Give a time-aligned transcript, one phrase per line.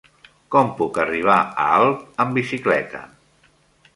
[0.53, 3.05] Com puc arribar a Alp amb bicicleta?